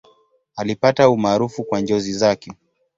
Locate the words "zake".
2.13-2.53